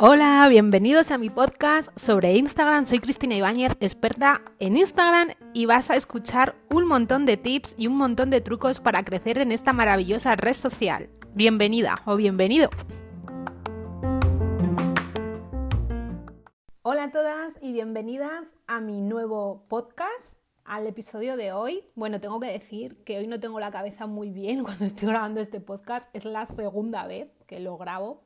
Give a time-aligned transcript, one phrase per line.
[0.00, 2.86] Hola, bienvenidos a mi podcast sobre Instagram.
[2.86, 7.88] Soy Cristina Ibáñez, experta en Instagram y vas a escuchar un montón de tips y
[7.88, 11.10] un montón de trucos para crecer en esta maravillosa red social.
[11.34, 12.70] Bienvenida o bienvenido.
[16.82, 21.82] Hola a todas y bienvenidas a mi nuevo podcast, al episodio de hoy.
[21.94, 25.40] Bueno, tengo que decir que hoy no tengo la cabeza muy bien cuando estoy grabando
[25.40, 26.14] este podcast.
[26.14, 28.22] Es la segunda vez que lo grabo.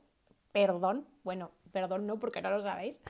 [0.51, 3.01] Perdón, bueno, perdón no porque no lo sabéis,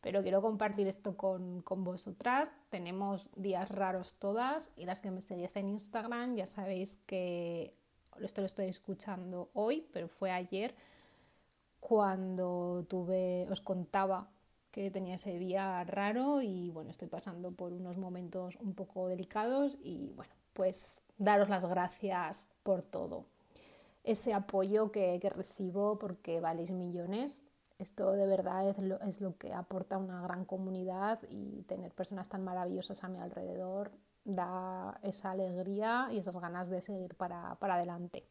[0.00, 2.56] pero quiero compartir esto con, vosotras.
[2.70, 7.74] Tenemos días raros todas y las que me seguís en Instagram ya sabéis que
[8.22, 10.74] esto lo estoy escuchando hoy, pero fue ayer
[11.80, 14.30] cuando tuve, os contaba
[14.76, 19.78] que tenía ese día raro y bueno, estoy pasando por unos momentos un poco delicados
[19.82, 23.24] y bueno, pues daros las gracias por todo.
[24.04, 27.42] Ese apoyo que, que recibo porque valéis millones
[27.78, 32.28] esto de verdad es lo, es lo que aporta una gran comunidad y tener personas
[32.28, 33.92] tan maravillosas a mi alrededor
[34.26, 38.26] da esa alegría y esas ganas de seguir para, para adelante.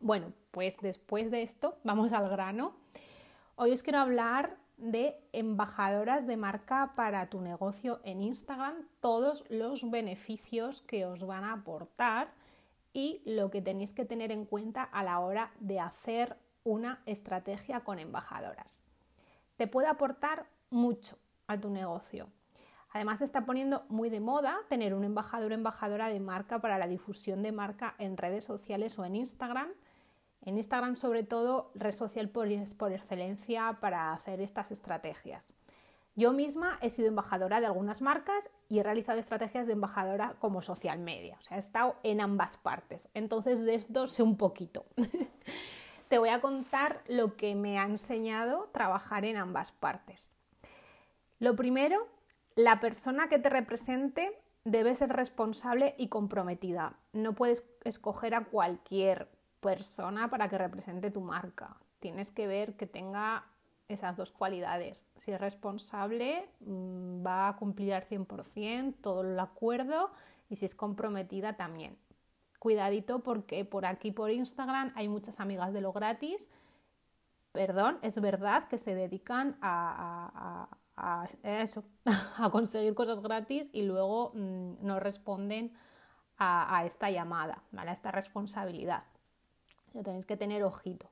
[0.00, 2.76] Bueno, pues después de esto vamos al grano.
[3.56, 9.90] Hoy os quiero hablar de embajadoras de marca para tu negocio en Instagram, todos los
[9.90, 12.32] beneficios que os van a aportar
[12.92, 17.80] y lo que tenéis que tener en cuenta a la hora de hacer una estrategia
[17.80, 18.82] con embajadoras.
[19.56, 22.28] Te puede aportar mucho a tu negocio.
[22.92, 26.78] Además, se está poniendo muy de moda tener un embajador o embajadora de marca para
[26.78, 29.68] la difusión de marca en redes sociales o en Instagram.
[30.42, 35.54] En Instagram, sobre todo, red social por, excelencia para hacer estas estrategias.
[36.16, 40.62] Yo misma he sido embajadora de algunas marcas y he realizado estrategias de embajadora como
[40.62, 41.36] social media.
[41.38, 43.08] O sea, he estado en ambas partes.
[43.14, 44.86] Entonces, de esto sé un poquito.
[46.08, 50.30] te voy a contar lo que me ha enseñado trabajar en ambas partes.
[51.38, 52.08] Lo primero,
[52.56, 56.98] la persona que te represente debe ser responsable y comprometida.
[57.12, 61.76] No puedes escoger a cualquier persona para que represente tu marca.
[61.98, 63.46] Tienes que ver que tenga
[63.88, 65.04] esas dos cualidades.
[65.16, 70.10] Si es responsable, mm, va a cumplir al 100% todo el acuerdo
[70.48, 71.98] y si es comprometida también
[72.60, 76.48] cuidadito porque por aquí por Instagram hay muchas amigas de lo gratis.
[77.50, 80.68] Perdón, es verdad que se dedican a,
[81.42, 81.82] eso,
[82.36, 85.72] a conseguir cosas gratis y luego mm, no responden
[86.42, 89.04] a, esta llamada, a esta responsabilidad.
[89.94, 91.08] Lo tenéis que tener ojito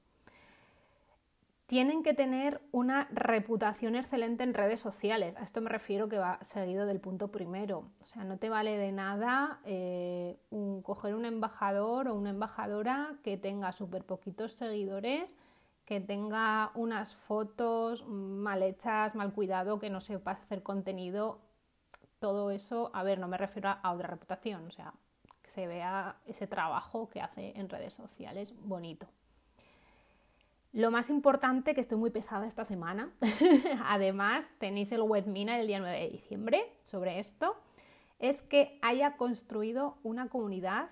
[1.68, 5.36] tienen que tener una reputación excelente en redes sociales.
[5.36, 7.90] A esto me refiero que va seguido del punto primero.
[8.00, 10.38] O sea, no te vale de nada eh,
[10.82, 15.36] coger un embajador o una embajadora que tenga súper poquitos seguidores,
[15.84, 21.38] que tenga unas fotos mal hechas, mal cuidado, que no sepa hacer contenido.
[22.18, 24.94] Todo eso, a ver, no me refiero a otra reputación, o sea,
[25.48, 29.08] se vea ese trabajo que hace en redes sociales bonito.
[30.72, 33.10] Lo más importante, que estoy muy pesada esta semana,
[33.84, 37.56] además tenéis el webinar el día 9 de diciembre sobre esto,
[38.18, 40.90] es que haya construido una comunidad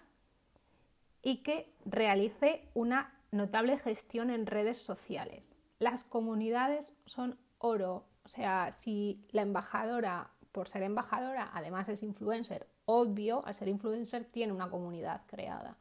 [1.22, 5.58] y que realice una notable gestión en redes sociales.
[5.78, 12.66] Las comunidades son oro, o sea, si la embajadora, por ser embajadora, además es influencer,
[12.86, 15.76] obvio, al ser influencer tiene una comunidad creada.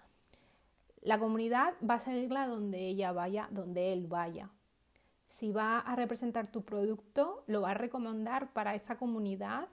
[1.00, 4.50] La comunidad va a seguirla donde ella vaya, donde él vaya.
[5.24, 9.70] Si va a representar tu producto, lo va a recomendar para esa comunidad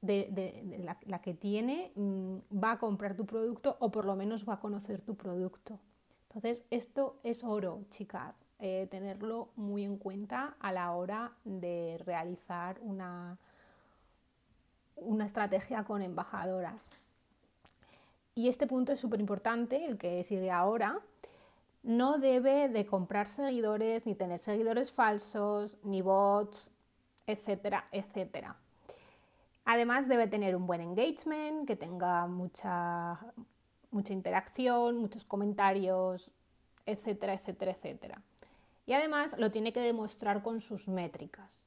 [0.00, 4.54] de, la, que tiene, mm, va a comprar tu producto o por lo menos va
[4.54, 5.78] a conocer tu producto.
[6.22, 12.80] Entonces, esto es oro, chicas, eh, tenerlo muy en cuenta a la hora de realizar
[12.82, 13.38] una,
[14.96, 16.86] una estrategia con embajadoras.
[18.34, 21.00] Y este punto es súper importante, el que sigue ahora.
[21.82, 26.70] No debe de comprar seguidores, ni tener seguidores falsos, ni bots,
[27.26, 28.56] etcétera, etcétera.
[29.64, 33.18] Además debe tener un buen engagement, que tenga mucha,
[33.90, 36.30] mucha interacción, muchos comentarios,
[36.86, 38.22] etcétera, etcétera, etcétera.
[38.86, 41.66] Y además lo tiene que demostrar con sus métricas.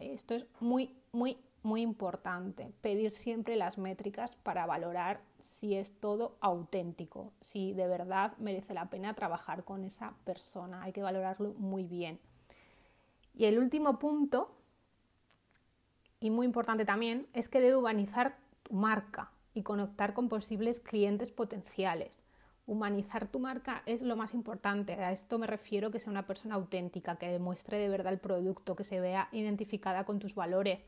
[0.00, 6.36] Esto es muy, muy muy importante, pedir siempre las métricas para valorar si es todo
[6.40, 10.82] auténtico, si de verdad merece la pena trabajar con esa persona.
[10.82, 12.20] Hay que valorarlo muy bien.
[13.34, 14.54] Y el último punto,
[16.20, 21.30] y muy importante también, es que debe urbanizar tu marca y conectar con posibles clientes
[21.30, 22.20] potenciales.
[22.66, 24.94] Humanizar tu marca es lo más importante.
[24.94, 28.76] A esto me refiero que sea una persona auténtica, que demuestre de verdad el producto,
[28.76, 30.86] que se vea identificada con tus valores.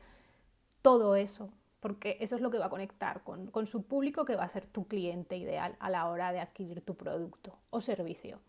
[0.87, 1.49] Todo eso,
[1.81, 4.47] porque eso es lo que va a conectar con, con su público, que va a
[4.47, 8.39] ser tu cliente ideal a la hora de adquirir tu producto o servicio.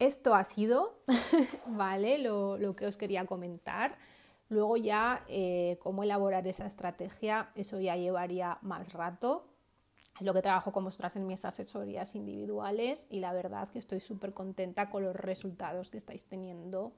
[0.00, 0.98] Esto ha sido,
[1.68, 2.18] ¿vale?
[2.18, 3.98] Lo, lo, que os quería comentar.
[4.48, 9.46] Luego ya eh, cómo elaborar esa estrategia, eso ya llevaría más rato,
[10.18, 14.00] es lo que trabajo con vosotras en mis asesorías individuales y la verdad que estoy
[14.00, 16.90] súper contenta con los resultados que estáis teniendo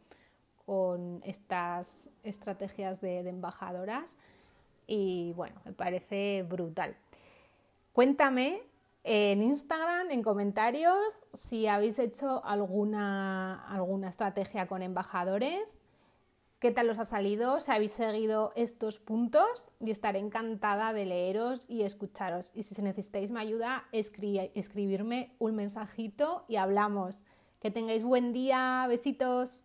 [0.66, 4.16] con estas estrategias de, embajadoras
[4.86, 6.96] y bueno, me parece brutal.
[7.92, 8.62] Cuéntame
[9.04, 10.96] en Instagram, en comentarios,
[11.32, 15.78] si habéis hecho alguna, alguna estrategia con embajadores
[16.62, 21.66] qué tal os ha salido, si habéis seguido estos puntos y estaré encantada de leeros
[21.68, 22.52] y escucharos.
[22.54, 27.24] Y si necesitáis mi ayuda, escribirme un mensajito y hablamos.
[27.58, 29.64] Que tengáis buen día, besitos.